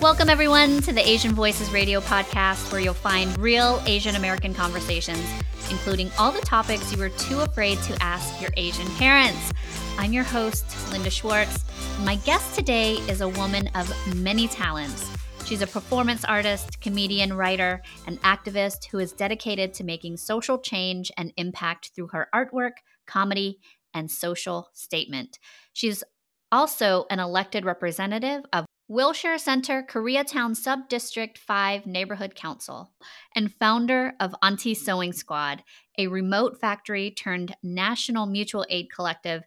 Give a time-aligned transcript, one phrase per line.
[0.00, 5.24] Welcome, everyone, to the Asian Voices Radio podcast, where you'll find real Asian American conversations,
[5.70, 9.52] including all the topics you were too afraid to ask your Asian parents.
[9.98, 11.64] I'm your host, Linda Schwartz.
[12.04, 15.08] My guest today is a woman of many talents.
[15.44, 21.12] She's a performance artist, comedian, writer, and activist who is dedicated to making social change
[21.18, 22.72] and impact through her artwork,
[23.06, 23.58] comedy,
[23.92, 25.38] and social statement.
[25.74, 26.02] She's
[26.50, 32.90] also an elected representative of Wilshire Center Koreatown Subdistrict 5 Neighborhood Council,
[33.36, 35.62] and founder of Auntie Sewing Squad,
[35.98, 39.44] a remote factory turned national mutual aid collective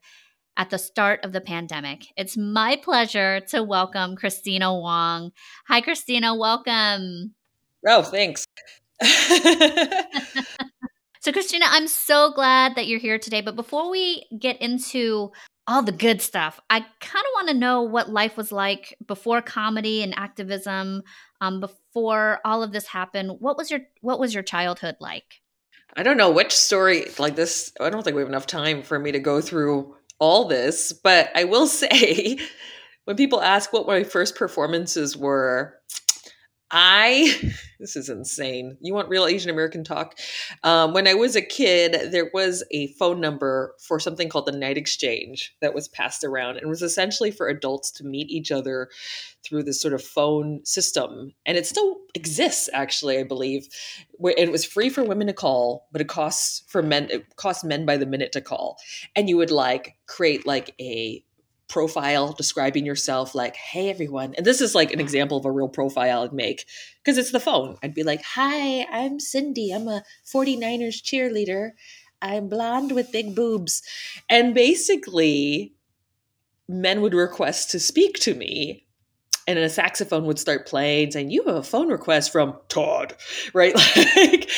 [0.57, 2.05] at the start of the pandemic.
[2.15, 5.31] It's my pleasure to welcome Kristina Wong.
[5.67, 6.37] Hi, Kristina.
[6.37, 7.33] Welcome.
[7.87, 8.45] Oh, thanks.
[9.01, 9.07] so,
[11.31, 13.41] Kristina, I'm so glad that you're here today.
[13.41, 15.31] But before we get into
[15.67, 16.59] all the good stuff.
[16.69, 21.03] I kind of want to know what life was like before comedy and activism,
[21.41, 23.37] um, before all of this happened.
[23.39, 25.41] What was your What was your childhood like?
[25.95, 27.71] I don't know which story like this.
[27.79, 31.29] I don't think we have enough time for me to go through all this, but
[31.35, 32.39] I will say,
[33.05, 35.75] when people ask what my first performances were,
[36.75, 38.77] I, this is insane.
[38.81, 40.17] You want real Asian American talk?
[40.63, 44.57] Um, when I was a kid, there was a phone number for something called the
[44.57, 48.89] Night Exchange that was passed around and was essentially for adults to meet each other
[49.43, 51.33] through this sort of phone system.
[51.45, 53.67] And it still exists, actually, I believe.
[54.19, 57.85] It was free for women to call, but it costs for men, it costs men
[57.85, 58.77] by the minute to call.
[59.15, 61.23] And you would like create like a
[61.73, 65.67] profile describing yourself like hey everyone and this is like an example of a real
[65.67, 66.67] profile i'd make
[67.03, 67.77] because it's the phone.
[67.81, 69.71] I'd be like hi i'm cindy.
[69.71, 71.71] I'm a 49ers cheerleader.
[72.21, 73.81] I'm blonde with big boobs.
[74.29, 75.73] And basically
[76.69, 78.82] men would request to speak to me
[79.47, 83.15] and then a saxophone would start playing saying you have a phone request from todd
[83.53, 83.75] right?
[83.75, 84.49] Like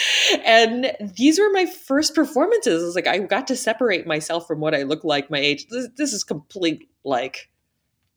[0.46, 2.84] and these were my first performances.
[2.84, 5.68] It's like i got to separate myself from what i look like my age.
[5.68, 7.50] This, this is complete like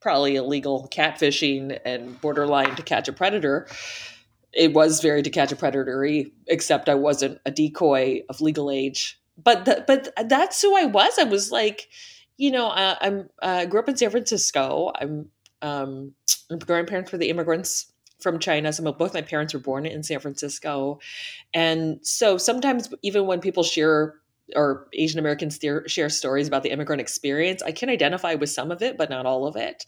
[0.00, 3.66] probably illegal catfishing and borderline to catch a predator.
[4.52, 6.04] It was very to catch a predator
[6.46, 9.20] except i wasn't a decoy of legal age.
[9.36, 11.18] But th- but that's who i was.
[11.18, 11.88] I was like
[12.36, 14.92] you know uh, i'm uh, grew up in san francisco.
[15.00, 15.30] I'm
[15.62, 16.12] um,
[16.66, 18.68] grandparents were the immigrants from China.
[18.68, 20.98] Of both my parents were born in San Francisco,
[21.54, 24.14] and so sometimes even when people share
[24.56, 28.82] or Asian Americans share stories about the immigrant experience, I can identify with some of
[28.82, 29.84] it, but not all of it.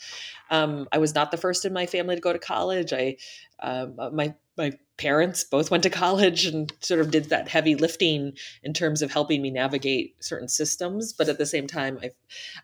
[0.50, 2.92] Um, I was not the first in my family to go to college.
[2.92, 3.16] I
[3.60, 7.74] um, uh, my my parents both went to college and sort of did that heavy
[7.74, 11.12] lifting in terms of helping me navigate certain systems.
[11.12, 12.10] But at the same time, I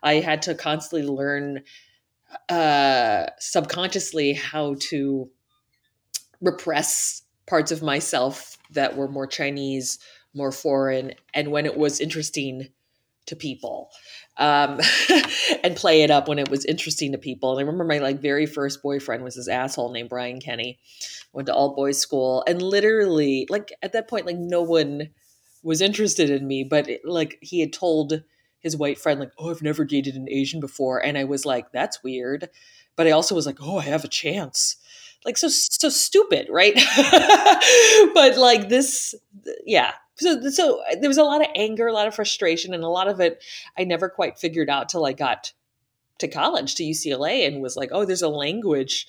[0.03, 1.63] I had to constantly learn
[2.49, 5.31] uh, subconsciously how to
[6.41, 9.99] repress parts of myself that were more Chinese,
[10.35, 12.69] more foreign, and when it was interesting
[13.27, 13.91] to people,
[14.37, 14.81] um,
[15.65, 17.53] and play it up when it was interesting to people.
[17.53, 20.79] And I remember my like very first boyfriend was this asshole named Brian Kenny.
[21.33, 25.11] Went to all boys school, and literally, like at that point, like no one
[25.63, 28.23] was interested in me, but it, like he had told
[28.67, 31.71] his white friend like, "Oh, I've never dated an Asian before," and I was like,
[31.71, 32.51] "That's weird,"
[32.97, 34.77] but I also was like, "Oh, I have a chance."
[35.25, 36.75] Like so, so stupid, right?
[38.15, 39.15] but like this,
[39.65, 39.93] yeah.
[40.17, 43.07] So, so there was a lot of anger, a lot of frustration, and a lot
[43.07, 43.43] of it
[43.79, 45.53] I never quite figured out till I got
[46.19, 49.07] to college to UCLA and was like, "Oh, there's a language."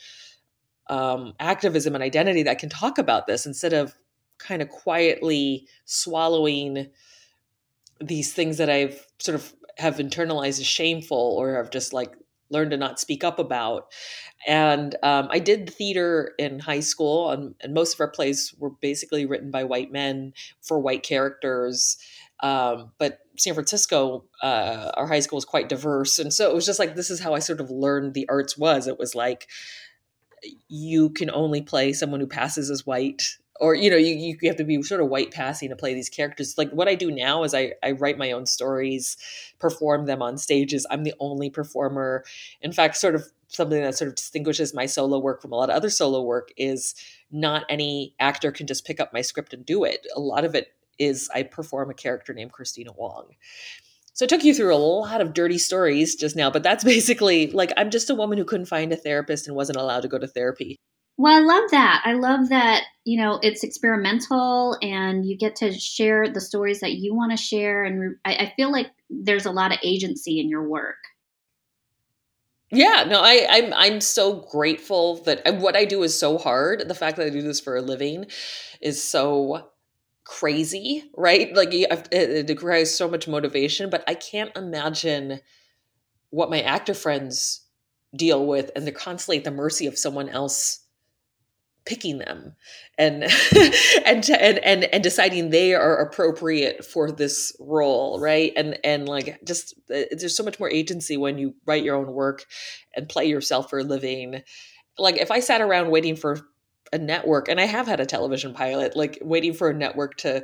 [0.89, 3.93] Um, activism and identity that can talk about this instead of
[4.37, 6.87] kind of quietly swallowing
[8.01, 12.15] these things that I've sort of have internalized as shameful or have just like
[12.49, 13.91] learned to not speak up about.
[14.47, 18.69] And um, I did theater in high school, and, and, most of our plays were
[18.69, 21.97] basically written by white men for white characters.
[22.41, 26.65] Um, but San Francisco, uh, our high school was quite diverse, and so it was
[26.65, 28.87] just like this is how I sort of learned the arts was.
[28.87, 29.47] It was like
[30.67, 34.57] you can only play someone who passes as white or you know you, you have
[34.57, 36.57] to be sort of white passing to play these characters.
[36.57, 39.17] Like what i do now is I, I write my own stories
[39.59, 40.85] perform them on stages.
[40.89, 42.23] I'm the only performer.
[42.61, 45.69] In fact sort of something that sort of distinguishes my solo work from a lot
[45.69, 46.95] of other solo work is
[47.31, 50.05] not any actor can just pick up my script and do it.
[50.15, 53.35] A lot of it is i perform a character named kristina wong.
[54.13, 57.51] So I took you through a lot of dirty stories just now, but that's basically
[57.51, 60.17] like I'm just a woman who couldn't find a therapist and wasn't allowed to go
[60.17, 60.77] to therapy.
[61.17, 62.03] Well, I love that.
[62.05, 66.93] I love that, you know, it's experimental and you get to share the stories that
[66.93, 67.83] you want to share.
[67.83, 70.97] And I, I feel like there's a lot of agency in your work.
[72.69, 76.87] Yeah, no, I, I'm I'm so grateful that what I do is so hard.
[76.87, 78.25] The fact that I do this for a living
[78.81, 79.69] is so
[80.25, 81.55] crazy, right?
[81.55, 85.39] Like it requires so much motivation, but I can't imagine
[86.29, 87.61] what my actor friends
[88.13, 90.81] deal with, and they're constantly at the mercy of someone else
[91.87, 92.53] picking them
[92.97, 93.23] and
[94.05, 98.51] and and and and deciding they are appropriate for this role right?
[98.55, 102.13] And and like just uh, there's so much more agency when you write your own
[102.13, 102.45] work
[102.93, 104.43] and play yourself for a living.
[104.99, 106.39] Like if i sat around waiting for
[106.93, 110.41] a network and i have had a television pilot like waiting for a network to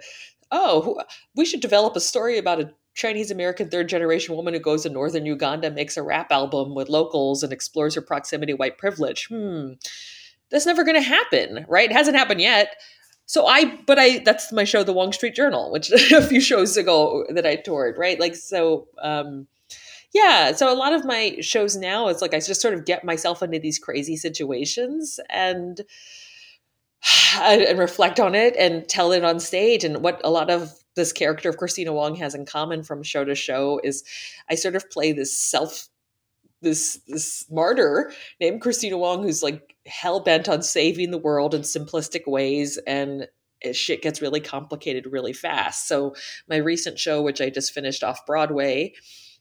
[0.51, 1.01] oh
[1.35, 4.89] we should develop a story about a Chinese American third generation woman who goes to
[4.89, 9.27] northern Uganda, makes a rap album with locals, and explores her proximity white privilege.
[9.29, 9.71] Hmm
[10.53, 11.89] that's never going to happen, right?
[11.89, 12.75] It hasn't happened yet.
[13.25, 16.77] So I, but I, that's my show, The Wong Street Journal, which a few shows
[16.77, 18.19] ago that I toured, right?
[18.19, 19.47] Like, so, um,
[20.13, 20.51] yeah.
[20.51, 23.41] So a lot of my shows now, it's like I just sort of get myself
[23.41, 25.81] into these crazy situations and,
[27.35, 29.83] and reflect on it and tell it on stage.
[29.83, 33.25] And what a lot of this character of Kristina Wong has in common from show
[33.25, 34.03] to show is
[34.51, 35.89] I sort of play this self
[36.63, 41.61] this this martyr named Kristina Wong who's like hell bent on saving the world in
[41.61, 43.27] simplistic ways and
[43.71, 45.87] shit gets really complicated really fast.
[45.87, 46.15] So
[46.49, 48.93] my recent show which I just finished off Broadway,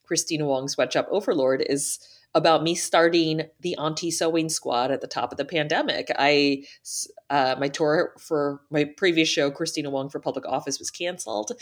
[0.08, 1.98] Kristina Wong's Sweatshop Overlord is
[2.34, 6.10] about me starting the Auntie Sewing Squad at the top of the pandemic.
[6.18, 6.64] I
[7.28, 11.52] uh, my tour for my previous show, Kristina Wong for Public Office, was canceled,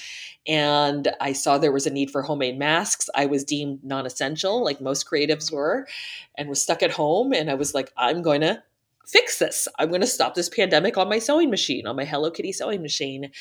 [0.47, 3.11] and I saw there was a need for homemade masks.
[3.15, 5.89] I was deemed non-essential, like most creatives were,
[6.37, 7.33] and was stuck at home.
[7.33, 8.63] And I was like, I'm going to
[9.07, 9.67] fix this.
[9.79, 12.83] I'm going to stop this pandemic on my sewing machine, on my Hello Kitty sewing
[12.83, 13.33] machine,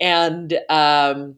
[0.00, 0.58] and.
[0.68, 1.36] Um,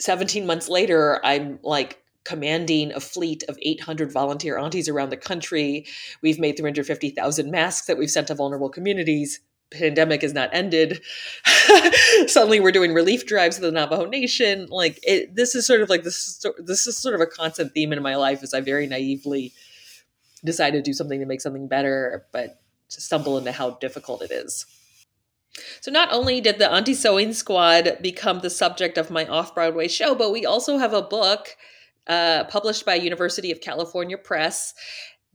[0.00, 5.86] 17 months later, I'm like commanding a fleet of 800 volunteer aunties around the country.
[6.22, 9.40] We've made 350,000 masks that we've sent to vulnerable communities.
[9.70, 11.00] Pandemic is not ended.
[12.26, 14.66] Suddenly, we're doing relief drives to the Navajo Nation.
[14.70, 16.44] Like it, this is sort of like this.
[16.58, 18.42] This is sort of a constant theme in my life.
[18.42, 19.52] As I very naively
[20.44, 24.66] decided to do something to make something better, but stumble into how difficult it is.
[25.80, 30.14] So not only did the Auntie Sewing Squad become the subject of my off-Broadway show,
[30.14, 31.56] but we also have a book
[32.06, 34.74] uh, published by University of California Press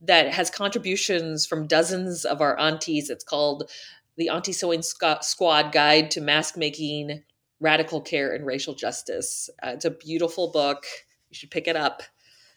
[0.02, 3.10] that has contributions from dozens of our aunties.
[3.10, 3.70] It's called
[4.16, 7.22] the Auntie Sewing Squad Guide to Mask Making,
[7.60, 9.50] Radical Care, and Racial Justice.
[9.62, 10.84] Uh, it's a beautiful book.
[11.30, 12.02] You should pick it up.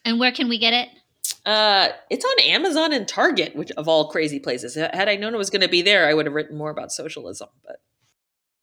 [0.06, 0.90] And where can we get it?
[1.46, 4.76] Uh, it's on Amazon and Target, which of all crazy places.
[4.76, 6.92] Had I known it was going to be there, I would have written more about
[6.92, 7.50] socialism.
[7.66, 7.78] But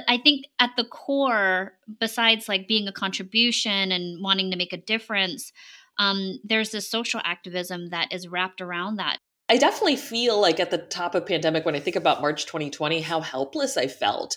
[0.09, 4.79] I think at the core, besides like being a contribution and wanting to make a
[4.79, 5.53] difference,
[5.99, 9.19] um, there's this social activism that is wrapped around that.
[9.51, 13.01] I definitely feel like at the top of pandemic when I think about March 2020
[13.01, 14.37] how helpless I felt.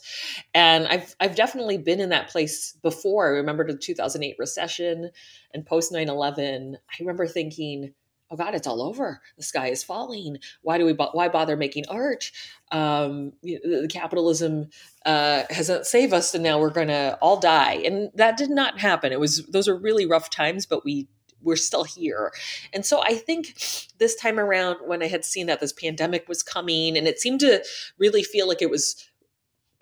[0.53, 3.27] And I've I've definitely been in that place before.
[3.27, 5.09] I remember the 2008 recession
[5.53, 6.75] and post 9/11.
[6.75, 7.93] I remember thinking
[8.31, 9.21] oh god it's all over.
[9.37, 10.37] The sky is falling.
[10.61, 12.31] Why do we why bother making art?
[12.71, 14.69] Um, the capitalism
[15.05, 17.81] uh, hasn't saved us and now we're gonna all die.
[17.85, 19.11] And that did not happen.
[19.11, 21.07] It was those are really rough times but we
[21.43, 22.31] we're still here.
[22.73, 23.55] And so i think
[23.97, 27.41] this time around when i had seen that this pandemic was coming and it seemed
[27.41, 27.63] to
[27.97, 29.07] really feel like it was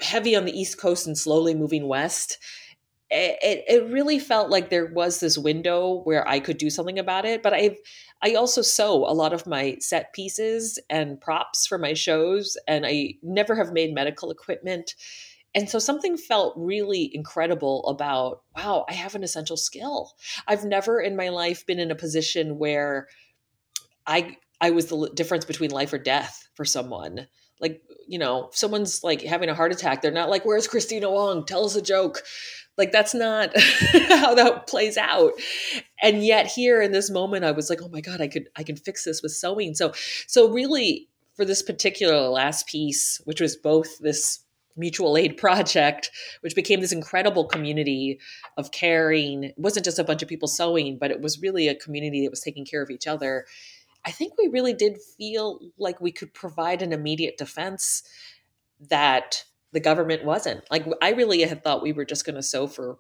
[0.01, 2.38] heavy on the east coast and slowly moving west
[3.11, 7.25] it, it really felt like there was this window where I could do something about
[7.25, 7.41] it.
[7.41, 7.77] But I've
[8.21, 12.85] I also sew a lot of my set pieces and props for my shows, and
[12.85, 14.95] I never have made medical equipment.
[15.55, 20.13] And so something felt really incredible about, wow, I have an essential skill.
[20.47, 23.07] I've never in my life been in a position where
[24.05, 27.27] I I was the difference between life or death for someone.
[27.59, 31.45] Like, you know, someone's like having a heart attack, they're not like, "Where's Kristina Wong?
[31.45, 32.23] Tell us a joke."
[32.79, 33.51] Like that's not
[34.09, 35.33] how that plays out.
[36.01, 38.63] And yet here in this moment I was like, "Oh my god, I could I
[38.63, 39.91] can fix this with sewing." So
[40.25, 44.39] so really for this particular last piece, which was both this
[44.77, 46.09] mutual aid project,
[46.39, 48.17] which became this incredible community
[48.57, 49.43] of caring.
[49.43, 52.31] It wasn't just a bunch of people sewing, but it was really a community that
[52.31, 53.45] was taking care of each other.
[54.05, 58.03] I think we really did feel like we could provide an immediate defense
[58.89, 60.63] that the government wasn't.
[60.71, 62.97] Like I really had thought we were just going to sew for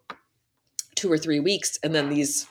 [0.95, 2.45] two or three weeks and then these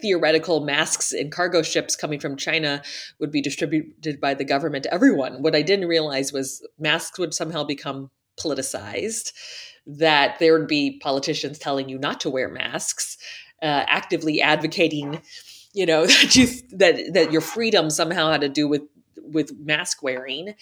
[0.00, 2.82] theoretical masks in cargo ships coming from China
[3.18, 5.42] would be distributed by the government to everyone.
[5.42, 9.32] What I didn't realize was masks would somehow become politicized,
[9.86, 13.16] that there would be politicians telling you not to wear masks,
[13.62, 15.20] uh, actively advocating,
[15.72, 18.82] you know, that you that that your freedom somehow had to do with
[19.16, 20.54] with mask wearing.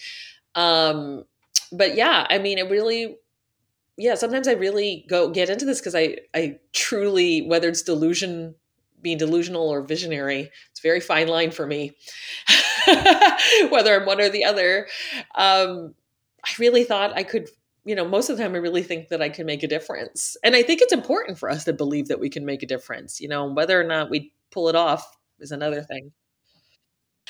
[0.55, 1.25] Um,
[1.71, 3.17] but yeah, I mean, it really
[3.97, 8.55] yeah, sometimes I really go get into this because I I truly whether it's delusion
[9.01, 10.49] being delusional or visionary.
[10.71, 11.95] It's very fine line for me,
[13.69, 14.87] whether I'm one or the other.
[15.35, 15.93] Um,
[16.45, 17.49] I really thought I could,
[17.85, 20.35] you know, most of the time I really think that I can make a difference.
[20.43, 23.19] And I think it's important for us to believe that we can make a difference,
[23.21, 26.11] you know, whether or not we pull it off is another thing.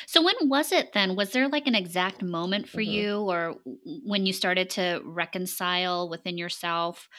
[0.07, 1.17] So when was it then?
[1.17, 2.91] Was there like an exact moment for mm-hmm.
[2.91, 7.09] you or when you started to reconcile within yourself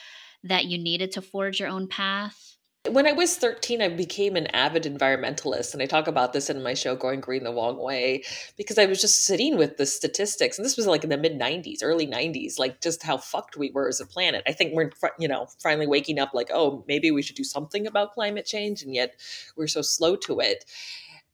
[0.43, 2.57] that you needed to forge your own path?
[2.89, 5.73] When I was 13, I became an avid environmentalist.
[5.73, 8.23] And I talk about this in my show, Going Green the Wrong Way,
[8.57, 10.57] because I was just sitting with the statistics.
[10.57, 13.69] And this was like in the mid 90s, early 90s, like just how fucked we
[13.69, 14.41] were as a planet.
[14.47, 17.85] I think we're, you know, finally waking up like, oh, maybe we should do something
[17.85, 18.81] about climate change.
[18.81, 19.19] And yet
[19.55, 20.65] we're so slow to it.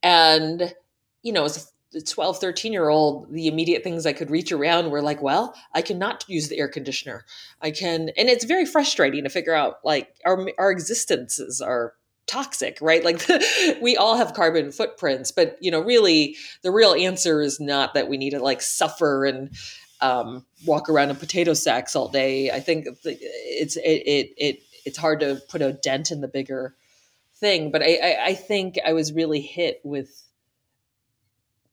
[0.02, 0.74] And,
[1.26, 1.72] you know, as
[2.04, 5.80] 12 13 year old the immediate things i could reach around were like well i
[5.80, 7.24] cannot use the air conditioner.
[7.62, 11.94] I can and it's very frustrating to figure out like our our existences are
[12.26, 13.04] toxic right?
[13.04, 17.60] Like the, we all have carbon footprints but you know really the real answer is
[17.60, 19.50] not that we need to like suffer and
[20.02, 22.50] um, walk around in potato sacks all day.
[22.50, 26.74] I think it's it, it it it's hard to put a dent in the bigger
[27.36, 30.25] thing but I, I, I think i was really hit with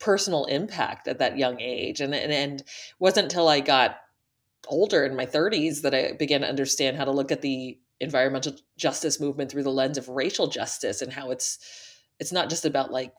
[0.04, 2.02] personal impact at that young age.
[2.02, 2.64] And, and, and
[3.00, 3.96] wasn't until I got
[4.68, 8.54] older in my 30s that I began to understand how to look at the environmental
[8.78, 11.58] justice movement through the lens of racial justice and how it's
[12.20, 13.14] it's not just about like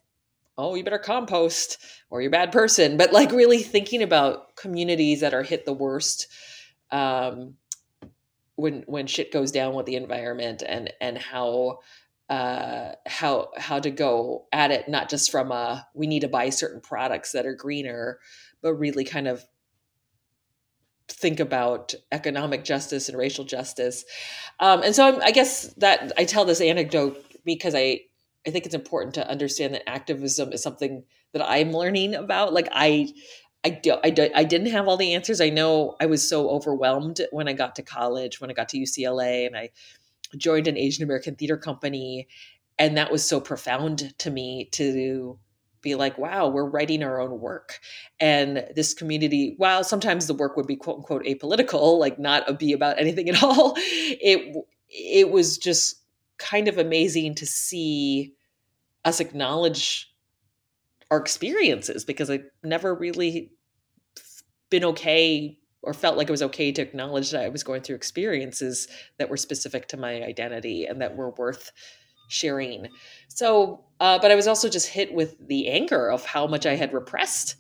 [0.58, 1.78] oh you better compost
[2.10, 5.72] or you're a bad person but like really thinking about communities that are hit the
[5.72, 6.26] worst
[6.90, 7.54] um,
[8.56, 11.78] when when shit goes down with the environment and and how
[12.28, 16.48] uh, how how to go at it, not just from a we need to buy
[16.50, 18.18] certain products that are greener,
[18.62, 19.44] but really kind of
[21.08, 24.04] think about economic justice and racial justice.
[24.58, 28.00] Um, and so I'm, I guess that I tell this anecdote because I
[28.46, 32.54] I think it's important to understand that activism is something that I'm learning about.
[32.54, 33.12] Like I
[33.66, 35.40] I, do, I, do, I didn't have all the answers.
[35.40, 38.78] I know I was so overwhelmed when I got to college, when I got to
[38.78, 39.70] UCLA, and I
[40.38, 42.28] joined an Asian American theater company.
[42.78, 45.38] And that was so profound to me to
[45.84, 47.78] be like, wow, we're writing our own work.
[48.18, 52.54] And this community, while sometimes the work would be quote unquote apolitical, like not a
[52.54, 54.56] be about anything at all, it
[54.88, 56.00] it was just
[56.38, 58.34] kind of amazing to see
[59.04, 60.12] us acknowledge
[61.10, 63.52] our experiences because I've never really
[64.70, 67.96] been okay or felt like it was okay to acknowledge that I was going through
[67.96, 68.88] experiences
[69.18, 71.72] that were specific to my identity and that were worth
[72.28, 72.88] sharing.
[73.28, 76.74] So, uh, but I was also just hit with the anger of how much I
[76.76, 77.56] had repressed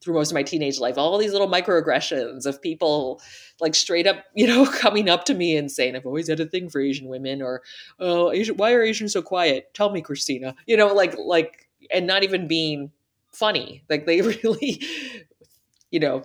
[0.00, 0.98] through most of my teenage life.
[0.98, 3.20] All these little microaggressions of people
[3.60, 6.46] like straight up, you know, coming up to me and saying, I've always had a
[6.46, 7.62] thing for Asian women or,
[8.00, 9.72] oh, Asian, why are Asians so quiet?
[9.74, 12.90] Tell me, Kristina, you know, like, like, and not even being
[13.32, 13.84] funny.
[13.88, 14.82] Like they really,
[15.90, 16.24] you know,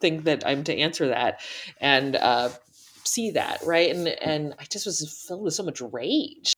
[0.00, 1.40] think that I'm to answer that
[1.80, 2.50] and uh,
[3.04, 3.94] see that, right?
[3.94, 6.54] And and I just was filled with so much rage.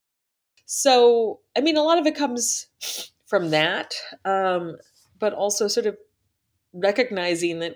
[0.66, 2.66] So I mean, a lot of it comes
[3.26, 4.76] from that, um,
[5.18, 5.96] but also sort of
[6.72, 7.74] recognizing that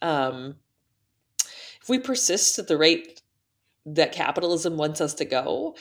[0.00, 0.56] um,
[1.82, 3.22] if we persist at the rate
[3.86, 5.74] that capitalism wants us to go,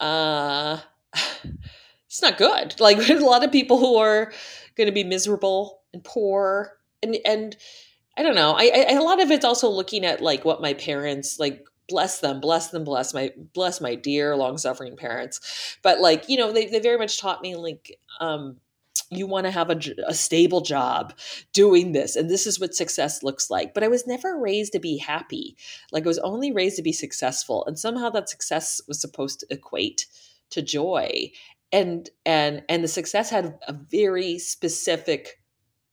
[0.00, 0.78] uh,
[2.06, 2.78] it's not good.
[2.80, 4.32] Like there's a lot of people who are
[4.76, 7.56] going to be miserable and poor, and and
[8.16, 8.52] I don't know.
[8.56, 12.18] I, I, a lot of it's also looking at like what my parents like bless
[12.20, 15.78] them bless them bless my bless my dear long suffering parents.
[15.82, 18.56] But like you know they, they very much taught me like um
[19.10, 21.14] you want to have a, a stable job
[21.52, 23.74] doing this and this is what success looks like.
[23.74, 25.56] But i was never raised to be happy.
[25.92, 29.46] Like i was only raised to be successful and somehow that success was supposed to
[29.50, 30.06] equate
[30.50, 31.30] to joy.
[31.72, 35.40] And and and the success had a very specific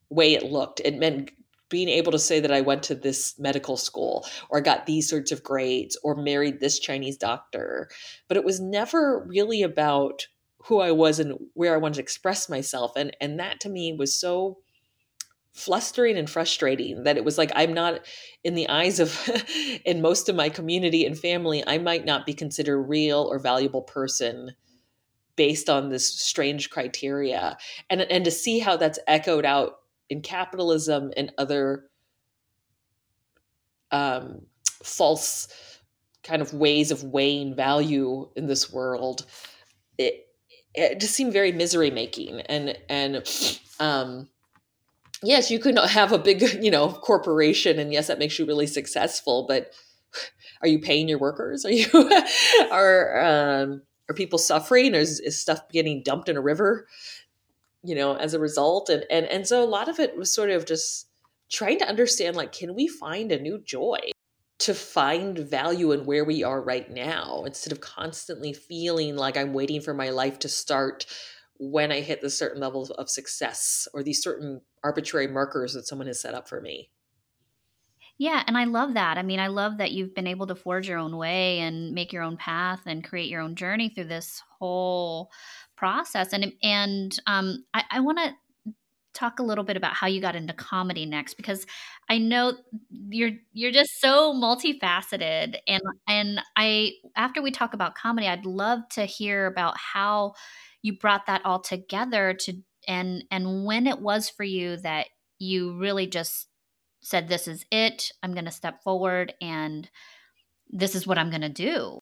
[0.10, 0.80] way it looked.
[0.86, 1.32] It meant
[1.74, 5.32] being able to say that I went to this medical school or got these sorts
[5.32, 7.90] of grades or married this Chinese doctor.
[8.28, 10.28] But it was never really about
[10.66, 12.92] who I was and where I wanted to express myself.
[12.96, 14.60] And and that to me was so
[15.54, 18.00] flustering and frustrating that it was like i'm not
[18.44, 19.30] in the eyes of
[19.86, 23.38] in most of my community and family i might not be considered a real or
[23.38, 24.54] valuable person
[25.36, 27.56] based on this strange criteria
[27.88, 31.86] and and to see how that's echoed out in capitalism and other
[33.92, 34.42] um,
[34.84, 35.48] false
[36.24, 39.26] kind of ways of weighing value in this world
[39.98, 40.28] it
[40.74, 42.42] it just seemed very misery making.
[42.42, 43.24] And and
[43.80, 44.30] um
[45.22, 48.68] yes you could have a big you know corporation and yes that makes you really
[48.68, 49.74] successful but
[50.62, 51.66] are you paying your workers?
[51.66, 51.88] Are you
[52.72, 54.96] are um are people suffering?
[54.96, 56.88] Or is, is stuff getting dumped in a river
[57.84, 60.50] you know as a result and and and so a lot of it was sort
[60.50, 61.10] of just
[61.52, 64.00] trying to understand like can we find a new joy
[64.60, 69.54] to find value in where we are right now instead of constantly feeling like I'm
[69.54, 71.06] waiting for my life to start
[71.60, 76.08] when I hit the certain levels of success or these certain arbitrary markers that someone
[76.08, 76.92] has set up for me.
[78.18, 79.18] Yeah, and I love that.
[79.18, 82.14] I mean, I love that you've been able to forge your own way and make
[82.14, 85.32] your own path and create your own journey through this whole
[85.76, 86.34] process.
[86.34, 88.34] And and um, I, I want to
[89.14, 91.66] talk a little bit about how you got into comedy next because
[92.10, 92.54] I know
[92.90, 98.80] you're you're just so multifaceted and and I after we talk about comedy I'd love
[98.94, 100.34] to hear about how
[100.82, 102.54] you brought that all together to
[102.88, 106.48] and and when it was for you that you really just
[107.02, 109.90] said this is it I'm going to step forward and
[110.70, 112.00] this is what I'm going to do.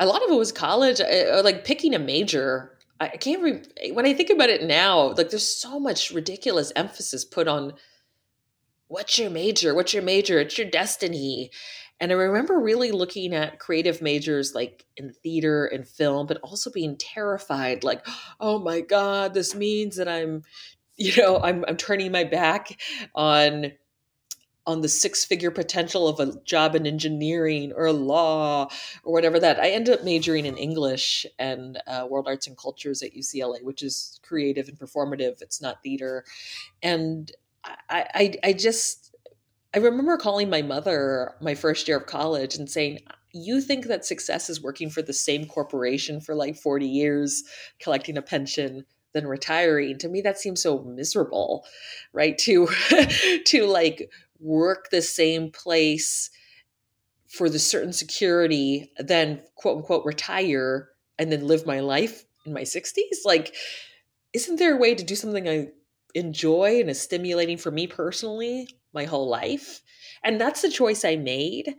[0.00, 4.04] A lot of it was college, uh, like picking a major I can't re- when
[4.04, 7.72] I think about it now, like there's so much ridiculous emphasis put on
[8.88, 9.74] what's your major?
[9.74, 10.38] What's your major?
[10.38, 11.50] It's your destiny.
[11.98, 16.70] And I remember really looking at creative majors like in theater and film, but also
[16.70, 18.06] being terrified, like,
[18.38, 20.42] oh my God, this means that I'm,
[20.96, 22.78] you know, I'm I'm turning my back
[23.14, 23.72] on
[24.66, 28.68] on the six figure potential of a job in engineering or law
[29.04, 33.02] or whatever that i ended up majoring in english and uh, world arts and cultures
[33.02, 35.42] at ucla which is creative and performative.
[35.42, 36.24] It's not theater.
[36.82, 37.30] And
[37.64, 39.14] i i, I just
[39.74, 43.00] i remember calling my mother my first year of college and saying
[43.32, 47.44] you think that success is working for the same corporation for like 40 years
[47.80, 49.98] collecting a pension than retiring?
[49.98, 51.64] To me that seems so miserable
[52.12, 52.38] right?
[52.38, 52.68] To
[53.46, 56.30] to like work the same place
[57.28, 62.62] for the certain security, then quote unquote retire and then live my life in my
[62.62, 63.24] 60s?
[63.24, 63.54] Like,
[64.32, 65.68] isn't there a way to do something I
[66.14, 69.82] enjoy and is stimulating for me personally my whole life?
[70.24, 71.74] And that's the choice I made.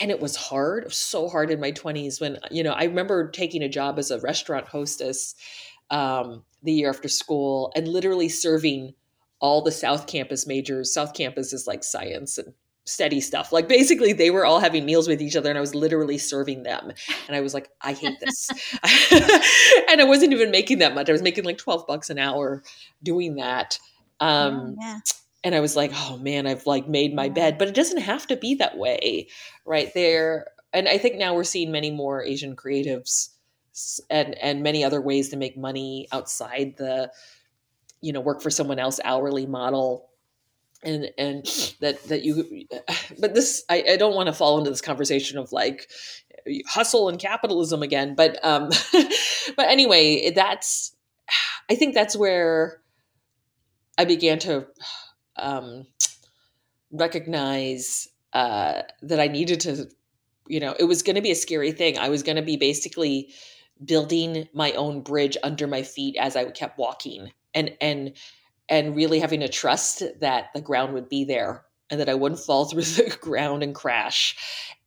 [0.00, 2.84] And it was hard, it was so hard in my 20s when, you know, I
[2.84, 5.34] remember taking a job as a restaurant hostess
[5.90, 8.94] um, the year after school and literally serving
[9.40, 10.92] all the South Campus majors.
[10.92, 12.52] South Campus is like science and
[12.86, 13.52] steady stuff.
[13.52, 16.62] Like basically they were all having meals with each other and I was literally serving
[16.62, 16.92] them.
[17.26, 18.48] And I was like, I hate this.
[19.90, 21.08] and I wasn't even making that much.
[21.08, 22.62] I was making like 12 bucks an hour
[23.02, 23.78] doing that.
[24.20, 24.98] Um, yeah, yeah.
[25.44, 28.26] and I was like, oh man, I've like made my bed, but it doesn't have
[28.28, 29.28] to be that way
[29.64, 30.46] right there.
[30.72, 33.30] And I think now we're seeing many more Asian creatives
[34.08, 37.10] and and many other ways to make money outside the
[38.00, 40.10] you know work for someone else hourly model.
[40.82, 41.44] And and
[41.80, 42.66] that that you
[43.18, 45.88] but this I, I don't want to fall into this conversation of like
[46.66, 48.68] hustle and capitalism again but um
[49.56, 50.94] but anyway that's
[51.68, 52.80] i think that's where
[53.98, 54.66] i began to
[55.36, 55.86] um
[56.92, 59.88] recognize uh that i needed to
[60.48, 61.98] you know it was going to be a scary thing.
[61.98, 63.32] I was going to be basically
[63.84, 68.12] building my own bridge under my feet as i kept walking and and
[68.68, 72.40] and really having to trust that the ground would be there and that I wouldn't
[72.40, 74.36] fall through the ground and crash.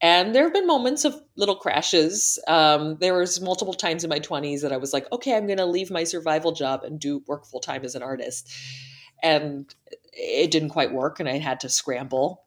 [0.02, 2.40] And there have been moments of little crashes.
[2.48, 5.58] Um, there was multiple times in my 20s that I was like, okay, I'm going
[5.58, 8.52] to leave my survival job and do work full time as an artist.
[9.22, 9.74] And
[10.14, 11.20] it didn't quite work.
[11.20, 12.44] And I had to scramble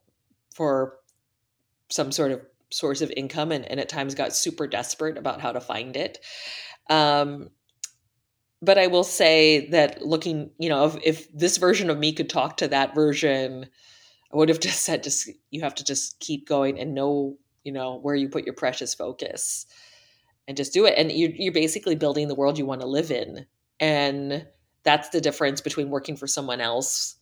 [0.54, 0.98] for
[1.90, 5.52] some sort of source of income and, and at times got super desperate about how
[5.52, 6.18] to find it.
[6.88, 7.50] Um,
[8.62, 12.30] but I will say that looking, you know, if, if this version of me could
[12.30, 13.66] talk to that version,
[14.32, 17.72] I would have just said, just you have to just keep going and know, you
[17.72, 19.66] know, where you put your precious focus,
[20.48, 20.94] and just do it.
[20.96, 23.46] And you're you're basically building the world you want to live in,
[23.80, 24.46] and
[24.84, 27.16] that's the difference between working for someone else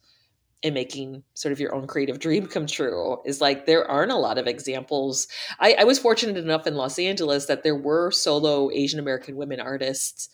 [0.62, 4.16] and making sort of your own creative dream come true is like there aren't a
[4.16, 5.26] lot of examples.
[5.58, 9.58] I, I was fortunate enough in Los Angeles that there were solo Asian American women
[9.58, 10.28] artists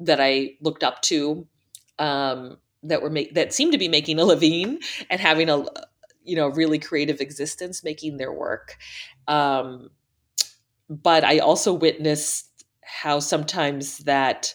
[0.00, 1.46] that I looked up to
[1.98, 4.80] um, that were make that seemed to be making a living
[5.10, 5.64] and having a
[6.24, 8.76] you know really creative existence making their work.
[9.28, 9.90] Um,
[10.88, 14.54] but i also witnessed how sometimes that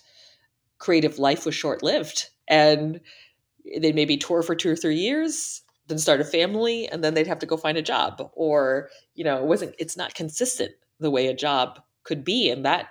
[0.80, 3.00] creative life was short-lived and
[3.80, 7.28] they maybe tour for two or three years then start a family and then they'd
[7.28, 11.12] have to go find a job or you know it wasn't it's not consistent the
[11.12, 12.88] way a job could be and that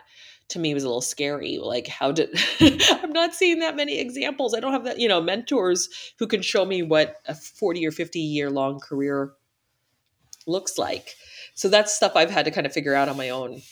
[0.50, 4.54] to me was a little scary like how did i'm not seeing that many examples.
[4.54, 7.90] I don't have that you know mentors who can show me what a 40 or
[7.90, 9.32] 50 year long career
[10.46, 11.14] looks like.
[11.54, 13.62] So that's stuff i've had to kind of figure out on my own.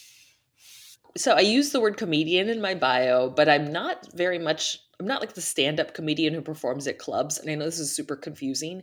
[1.17, 5.07] So i use the word comedian in my bio but i'm not very much i'm
[5.07, 8.17] not like the stand-up comedian who performs at clubs and i know this is super
[8.17, 8.83] confusing.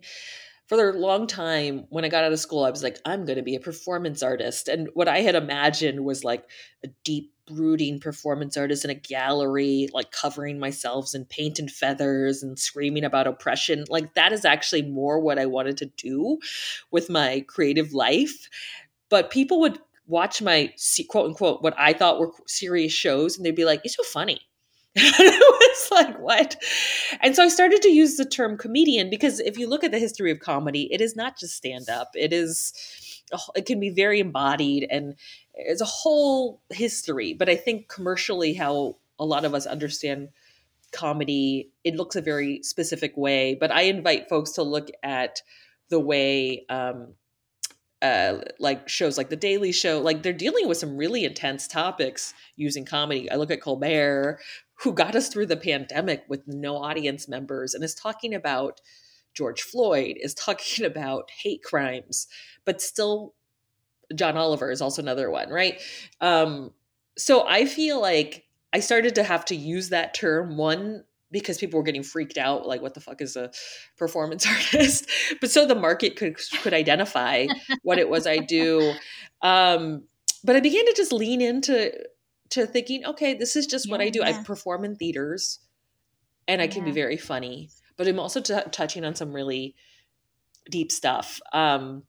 [0.67, 3.37] For a long time when I got out of school, I was like, I'm going
[3.37, 4.67] to be a performance artist.
[4.67, 6.43] And what I had imagined was like
[6.83, 12.43] a deep, brooding performance artist in a gallery, like covering myself in paint and feathers
[12.43, 13.85] and screaming about oppression.
[13.89, 16.39] Like that is actually more what I wanted to do
[16.91, 18.49] with my creative life.
[19.09, 20.73] But people would watch my
[21.09, 24.41] quote unquote what I thought were serious shows and they'd be like, "You're so funny."
[24.97, 26.55] it was like, what?
[27.19, 29.99] And so I started to use the term comedian because if you look at the
[29.99, 32.11] history of comedy, it is not just stand up.
[32.15, 32.71] It is,
[33.55, 35.15] it can be very embodied and
[35.53, 37.33] it's a whole history.
[37.33, 40.29] But I think commercially, how a lot of us understand
[40.91, 43.55] comedy, it looks a very specific way.
[43.55, 45.41] But I invite folks to look at
[45.89, 47.13] the way um,
[48.01, 52.33] uh, like shows like The Daily Show, like they're dealing with some really intense topics
[52.55, 53.31] using comedy.
[53.31, 54.39] I look at Colbert,
[54.75, 58.81] who got us through the pandemic with no audience members and is talking about
[59.35, 62.27] George Floyd, is talking about hate crimes,
[62.65, 63.33] but still
[64.13, 65.81] John Oliver is also another one, right?
[66.21, 66.71] Um,
[67.17, 71.79] so I feel like I started to have to use that term one because people
[71.79, 73.51] were getting freaked out like what the fuck is a
[73.97, 75.09] performance artist?
[75.41, 77.47] But so the market could could identify
[77.83, 78.93] what it was i do.
[79.41, 80.03] Um
[80.43, 81.91] but i began to just lean into
[82.51, 84.19] to thinking okay this is just yeah, what i do.
[84.19, 84.39] Yeah.
[84.39, 85.59] i perform in theaters
[86.47, 89.75] and i can be very funny but i'm also t- touching on some really
[90.69, 92.03] deep stuff um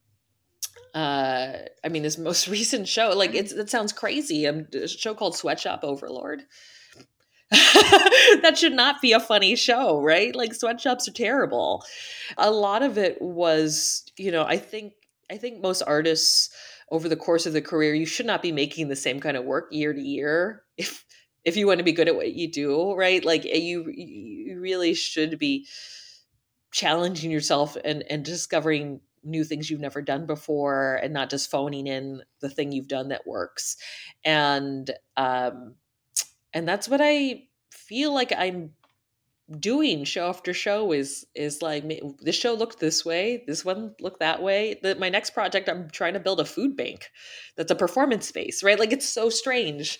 [0.94, 1.53] uh
[1.85, 5.37] i mean this most recent show like it's it sounds crazy um, a show called
[5.37, 6.42] sweatshop overlord
[7.51, 10.35] that should not be a funny show, right?
[10.35, 11.85] Like sweatshops are terrible.
[12.37, 14.94] A lot of it was, you know, I think
[15.31, 16.51] I think most artists
[16.90, 19.44] over the course of the career, you should not be making the same kind of
[19.44, 21.05] work year to year if
[21.44, 23.25] if you want to be good at what you do, right?
[23.25, 25.66] Like eh, you you really should be
[26.72, 31.87] challenging yourself and and discovering new things you've never done before and not just phoning
[31.87, 33.76] in the thing you've done that works.
[34.24, 35.74] And um
[36.52, 38.72] and that's what I feel like I'm
[39.61, 41.85] doing show after show is is like
[42.20, 44.79] this show looked this way this one looked that way.
[44.83, 47.11] The, my next project i'm trying to build a food bank
[47.57, 48.79] that's a performance space right?
[48.79, 49.98] Like it's so strange.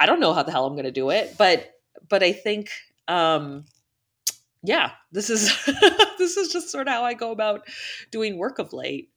[0.00, 1.70] I don't know how the hell i'm going to do it but
[2.08, 2.70] but i think
[3.06, 3.64] um
[4.62, 5.50] yeah this is
[6.18, 7.66] this is just sort of how i go about
[8.10, 9.10] doing work of late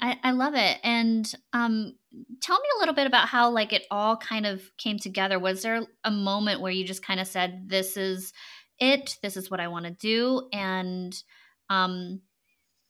[0.00, 0.78] I, I love it.
[0.82, 1.94] And um,
[2.42, 5.38] tell me a little bit about how like it all kind of came together.
[5.38, 8.32] Was there a moment where you just kind of said, "This is
[8.80, 9.16] it.
[9.22, 11.14] This is what I want to do," and
[11.70, 12.20] um,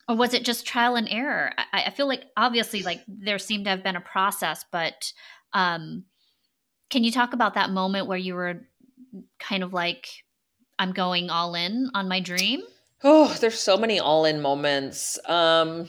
[0.09, 1.53] or was it just trial and error?
[1.57, 5.13] I, I feel like obviously like there seemed to have been a process, but
[5.53, 6.05] um,
[6.91, 8.67] can you talk about that moment where you were
[9.39, 10.09] kind of like,
[10.79, 12.63] "I'm going all in on my dream"?
[13.03, 15.19] Oh, there's so many all in moments.
[15.29, 15.89] Um,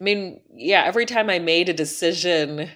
[0.00, 2.70] I mean, yeah, every time I made a decision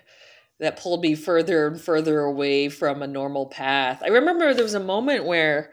[0.58, 4.02] that pulled me further and further away from a normal path.
[4.02, 5.72] I remember there was a moment where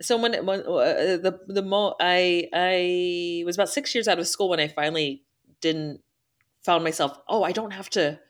[0.00, 4.48] someone when, uh, the the mo I I was about 6 years out of school
[4.48, 5.24] when I finally
[5.60, 6.00] didn't
[6.62, 8.20] found myself, oh, I don't have to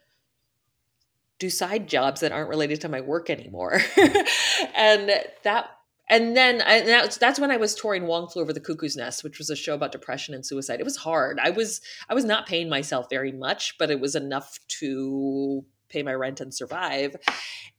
[1.39, 3.81] do side jobs that aren't related to my work anymore.
[4.75, 5.09] and
[5.43, 5.78] that
[6.09, 9.23] and then I, that's that's when I was touring Wong Flew Over the Cuckoo's Nest,
[9.23, 10.79] which was a show about depression and suicide.
[10.79, 11.39] It was hard.
[11.41, 16.03] I was I was not paying myself very much, but it was enough to pay
[16.03, 17.15] my rent and survive.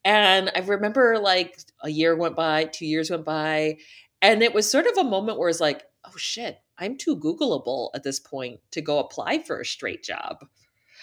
[0.05, 3.79] And I remember like a year went by, two years went by,
[4.23, 7.91] and it was sort of a moment where it's like, oh shit, I'm too Googleable
[7.95, 10.45] at this point to go apply for a straight job.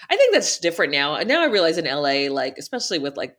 [0.10, 1.16] I think that's different now.
[1.16, 3.36] And now I realize in LA, like especially with like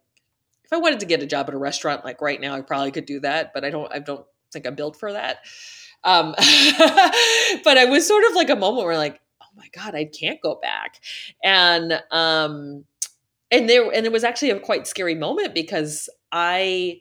[0.68, 2.90] if I wanted to get a job at a restaurant like right now, I probably
[2.90, 5.38] could do that, but I don't I don't think I'm built for that.
[6.04, 6.32] Um,
[7.64, 10.40] but I was sort of like a moment where like, oh my God, I can't
[10.42, 11.00] go back.
[11.42, 12.84] And um
[13.50, 17.00] and there and it was actually a quite scary moment because I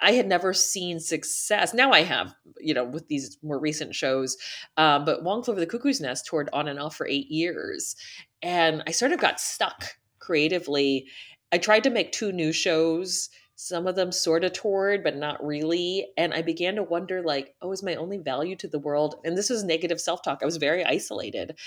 [0.00, 1.74] I had never seen success.
[1.74, 4.38] Now I have, you know, with these more recent shows.
[4.78, 7.94] Um, but Wong Flew Over the Cuckoo's Nest toured on and off for eight years.
[8.40, 9.84] And I sort of got stuck
[10.18, 11.06] creatively.
[11.52, 13.28] I tried to make two new shows.
[13.56, 16.08] Some of them sort of toured, but not really.
[16.16, 19.16] And I began to wonder, like, oh, is my only value to the world?
[19.24, 20.40] And this was negative self talk.
[20.42, 21.58] I was very isolated.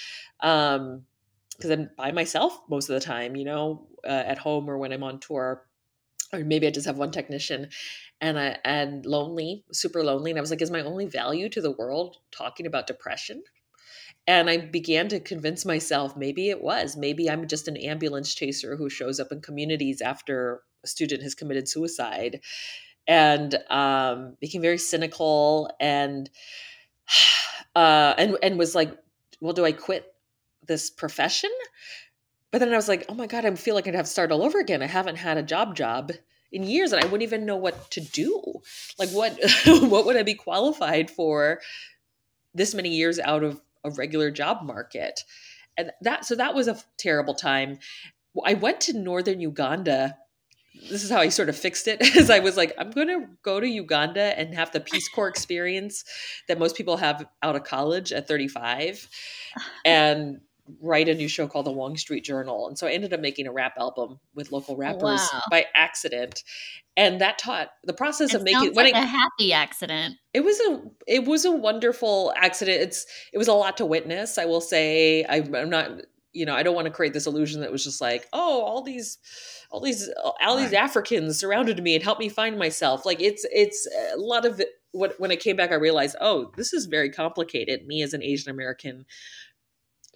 [0.41, 1.05] Um,
[1.55, 4.91] because I'm by myself most of the time, you know, uh, at home or when
[4.91, 5.65] I'm on tour
[6.33, 7.69] or maybe I just have one technician
[8.21, 10.31] and I and lonely, super lonely.
[10.31, 13.43] And I was like, is my only value to the world talking about depression?
[14.27, 16.97] And I began to convince myself maybe it was.
[16.97, 21.35] Maybe I'm just an ambulance chaser who shows up in communities after a student has
[21.35, 22.41] committed suicide.
[23.07, 26.29] And um, became very cynical and
[27.75, 28.97] uh, and and was like,
[29.39, 30.11] well, do I quit
[30.65, 31.51] this profession?
[32.51, 34.31] But then I was like, oh my God, I feel like I'd have to start
[34.31, 34.81] all over again.
[34.81, 36.13] I haven't had a job job
[36.51, 38.61] in years and I wouldn't even know what to do.
[38.97, 41.59] Like what what would I be qualified for
[42.53, 45.21] this many years out of a regular job market?
[45.77, 47.79] And that so that was a terrible time.
[48.45, 50.17] I went to northern Uganda
[50.89, 52.01] this is how I sort of fixed it.
[52.15, 55.27] Is I was like, I'm going to go to Uganda and have the Peace Corps
[55.27, 56.03] experience
[56.47, 59.07] that most people have out of college at 35,
[59.83, 60.41] and
[60.81, 62.67] write a new show called the Wong Street Journal.
[62.67, 65.41] And so I ended up making a rap album with local rappers wow.
[65.51, 66.43] by accident.
[66.97, 70.15] And that taught the process it of making like a happy accident.
[70.33, 72.81] It was a it was a wonderful accident.
[72.81, 74.37] It's it was a lot to witness.
[74.37, 75.91] I will say I, I'm not
[76.33, 78.81] you know I don't want to create this illusion that was just like oh all
[78.81, 79.17] these
[79.69, 80.09] all these
[80.41, 80.83] all these right.
[80.83, 83.05] Africans surrounded me and helped me find myself.
[83.05, 84.61] Like it's it's a lot of
[84.93, 87.85] when I came back I realized oh this is very complicated.
[87.85, 89.05] Me as an Asian American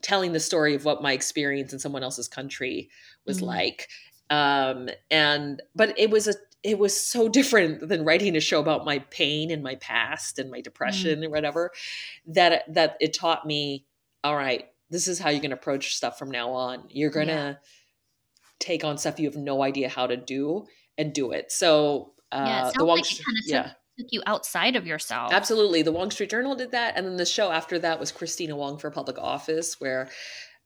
[0.01, 2.89] telling the story of what my experience in someone else's country
[3.25, 3.47] was mm-hmm.
[3.47, 3.89] like
[4.29, 8.85] um and but it was a it was so different than writing a show about
[8.85, 11.25] my pain and my past and my depression mm.
[11.25, 11.71] or whatever
[12.27, 13.85] that that it taught me
[14.23, 17.27] all right this is how you're going to approach stuff from now on you're going
[17.27, 17.55] to yeah.
[18.59, 20.65] take on stuff you have no idea how to do
[20.97, 23.05] and do it so uh yeah, it the like
[23.45, 23.71] yeah took
[24.09, 25.33] you outside of yourself.
[25.33, 25.81] Absolutely.
[25.81, 26.93] The Wong Street Journal did that.
[26.95, 30.09] And then the show after that was Kristina Wong for Public Office, where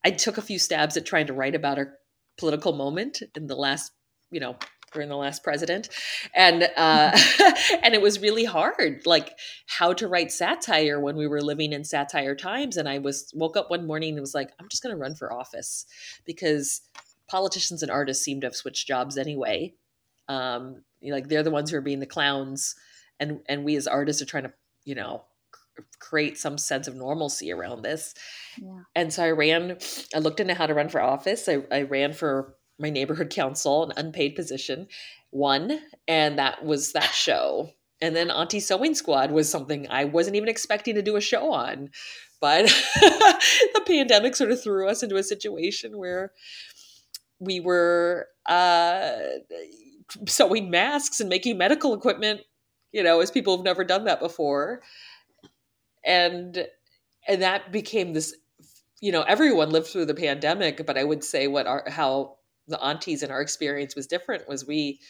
[0.03, 1.97] I took a few stabs at trying to write about her
[2.37, 3.91] political moment in the last,
[4.31, 4.55] you know,
[4.93, 5.89] during the last president
[6.35, 7.11] and uh
[7.83, 11.83] and it was really hard like how to write satire when we were living in
[11.83, 14.95] satire times and i was woke up one morning and was like i'm just going
[14.95, 15.87] to run for office
[16.25, 16.81] because
[17.27, 19.73] politicians and artists seem to have switched jobs anyway
[20.27, 22.75] um like they're the ones who are being the clowns
[23.19, 24.53] and and we as artists are trying to
[24.85, 25.23] you know
[25.99, 28.13] create some sense of normalcy around this.
[28.61, 28.83] Yeah.
[28.95, 29.77] and so i ran
[30.13, 31.49] i looked into how to run for office.
[31.49, 34.87] I, I ran for my neighborhood council an unpaid position
[35.31, 37.69] won and that was that show.
[38.01, 41.53] And then auntie sewing squad was something i wasn't even expecting to do a show
[41.53, 41.89] on
[42.41, 46.33] but the pandemic sort of threw us into a situation where
[47.39, 49.13] we were uh,
[50.27, 52.41] sewing masks and making medical equipment
[52.93, 54.81] you know, as people have never done that before.
[56.05, 56.67] And
[57.27, 58.33] and that became this
[59.01, 62.81] you know, everyone lived through the pandemic, but I would say what our how the
[62.81, 65.01] aunties in our experience was different was we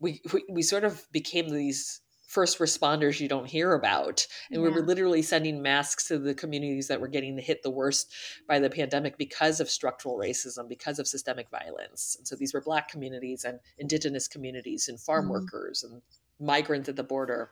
[0.00, 4.26] we we, we sort of became these first responders you don't hear about.
[4.50, 4.68] And yeah.
[4.68, 8.12] we were literally sending masks to the communities that were getting hit the worst
[8.46, 12.16] by the pandemic because of structural racism, because of systemic violence.
[12.18, 15.32] And so these were Black communities and Indigenous communities and farm mm-hmm.
[15.32, 16.02] workers and
[16.40, 17.50] migrants at the border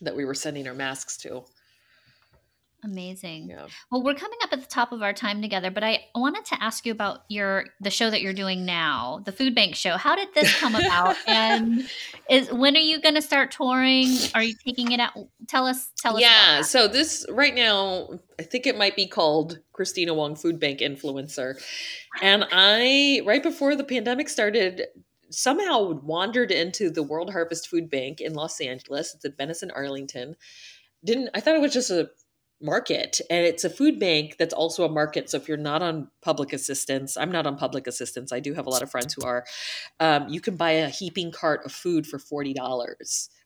[0.00, 1.44] that we were sending our masks to.
[2.84, 3.48] Amazing.
[3.48, 3.66] Yeah.
[3.90, 6.62] Well, we're coming up at the top of our time together, but I wanted to
[6.62, 9.96] ask you about your the show that you're doing now, the Food Bank show.
[9.96, 11.16] How did this come about?
[11.26, 11.88] and
[12.28, 14.14] is when are you going to start touring?
[14.34, 15.12] Are you taking it out?
[15.48, 15.92] Tell us.
[15.98, 16.22] Tell us.
[16.22, 16.60] Yeah.
[16.60, 21.54] So this right now, I think it might be called Kristina Wong Food Bank Influencer,
[22.20, 24.82] and I right before the pandemic started
[25.34, 29.14] somehow wandered into the World Harvest Food Bank in Los Angeles.
[29.14, 30.36] It's at Venice and Arlington.
[31.04, 32.10] Didn't I thought it was just a
[32.64, 36.08] market and it's a food bank that's also a market so if you're not on
[36.22, 39.22] public assistance i'm not on public assistance i do have a lot of friends who
[39.22, 39.44] are
[40.00, 42.54] um, you can buy a heaping cart of food for $40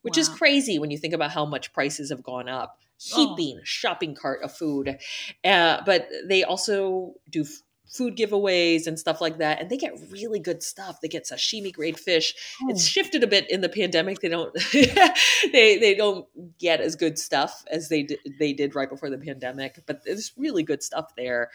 [0.03, 0.20] which wow.
[0.20, 2.79] is crazy when you think about how much prices have gone up
[3.14, 3.16] oh.
[3.16, 3.64] heaping oh.
[3.64, 4.98] shopping cart of food
[5.44, 7.44] uh, but they also do
[7.88, 11.72] food giveaways and stuff like that and they get really good stuff they get sashimi
[11.72, 12.66] grade fish oh.
[12.68, 16.27] it's shifted a bit in the pandemic they don't they they don't
[16.59, 20.33] get as good stuff as they did, they did right before the pandemic but there's
[20.37, 21.51] really good stuff there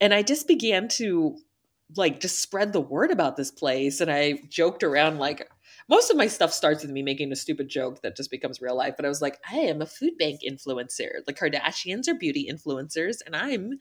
[0.00, 1.36] and i just began to
[1.96, 5.48] like just spread the word about this place and i joked around like
[5.88, 8.76] most of my stuff starts with me making a stupid joke that just becomes real
[8.76, 8.94] life.
[8.96, 11.24] But I was like, I am a food bank influencer.
[11.24, 13.78] The Kardashians are beauty influencers, and I'm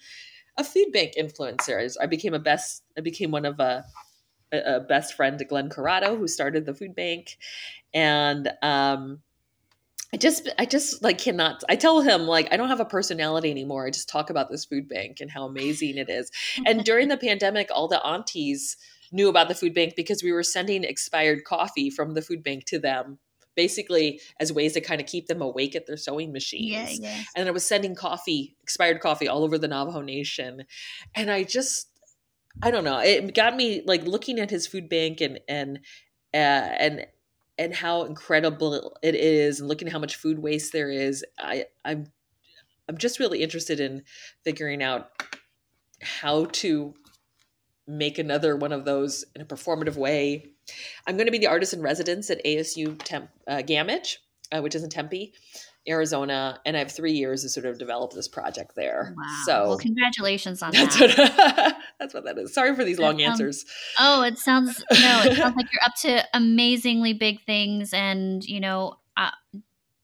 [0.57, 1.95] a food bank influencer.
[2.01, 2.83] I became a best.
[2.97, 3.85] I became one of a,
[4.51, 7.37] a best friend to Glenn Corrado, who started the food bank,
[7.93, 9.21] and um,
[10.13, 13.51] I just I just like cannot I tell him like I don't have a personality
[13.51, 13.85] anymore.
[13.85, 16.31] I just talk about this food bank and how amazing it is.
[16.65, 18.77] And during the pandemic all the aunties
[19.11, 22.63] knew about the food bank because we were sending expired coffee from the food bank
[22.65, 23.19] to them
[23.55, 26.99] basically as ways to kind of keep them awake at their sewing machines.
[26.99, 27.23] Yeah, yeah.
[27.35, 30.65] And I was sending coffee, expired coffee all over the Navajo Nation.
[31.15, 31.89] And I just
[32.61, 32.99] I don't know.
[32.99, 35.79] It got me like looking at his food bank and and
[36.33, 37.07] uh, and
[37.57, 41.65] and how incredible it is and looking at how much food waste there is i
[41.83, 42.07] i'm
[42.89, 44.03] i'm just really interested in
[44.43, 45.09] figuring out
[46.01, 46.93] how to
[47.87, 50.51] make another one of those in a performative way
[51.07, 54.17] i'm going to be the artist in residence at asu Temp, uh, Gammage
[54.51, 55.33] uh, which is in tempe
[55.87, 59.13] Arizona, and I have three years to sort of develop this project there.
[59.15, 59.23] Wow.
[59.45, 61.15] So, well, congratulations on that's that.
[61.15, 62.55] what that's what that is.
[62.55, 63.65] Sorry for these That long sounds- answers.
[63.99, 68.59] Oh, it sounds no, it sounds like you're up to amazingly big things, and you
[68.59, 69.29] know, uh,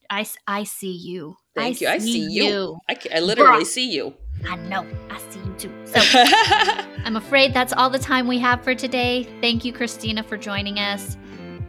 [0.08, 1.38] I I see you.
[1.56, 1.88] Thank you.
[1.88, 2.44] I see you.
[2.44, 2.78] you.
[2.88, 3.68] I, I literally Bruh.
[3.68, 4.14] see you.
[4.48, 4.86] I know.
[5.10, 5.72] I see you too.
[5.86, 6.02] So
[7.06, 9.28] I'm afraid that's all the time we have for today.
[9.42, 11.18] Thank you, Kristina, for joining us.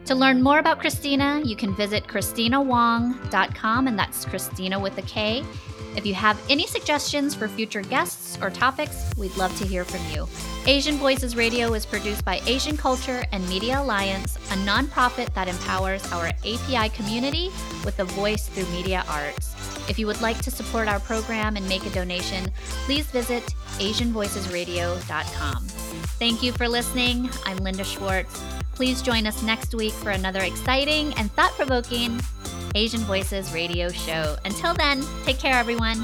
[0.07, 5.45] To learn more about Kristina, you can visit KristinaWong.com, and that's Kristina with a K.
[5.95, 10.01] If you have any suggestions for future guests or topics, we'd love to hear from
[10.11, 10.27] you.
[10.67, 16.05] Asian Voices Radio is produced by Asian Culture and Media Alliance, a nonprofit that empowers
[16.13, 17.51] our API community
[17.85, 19.52] with a voice through media arts.
[19.89, 22.51] If you would like to support our program and make a donation,
[22.87, 23.43] please visit
[23.79, 25.67] AsianVoicesRadio.com.
[26.19, 27.31] Thank you for listening.
[27.45, 28.43] I'm Linda Schwartz.
[28.75, 32.21] Please join us next week for another exciting and thought provoking
[32.75, 34.37] Asian Voices radio show.
[34.45, 36.03] Until then, take care, everyone.